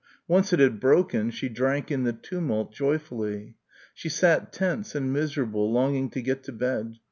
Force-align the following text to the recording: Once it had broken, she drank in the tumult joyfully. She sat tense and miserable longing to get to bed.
Once 0.27 0.51
it 0.51 0.59
had 0.59 0.79
broken, 0.79 1.29
she 1.29 1.47
drank 1.47 1.91
in 1.91 2.05
the 2.05 2.11
tumult 2.11 2.73
joyfully. 2.73 3.53
She 3.93 4.09
sat 4.09 4.51
tense 4.51 4.95
and 4.95 5.13
miserable 5.13 5.71
longing 5.71 6.09
to 6.09 6.23
get 6.23 6.41
to 6.45 6.51
bed. 6.51 6.97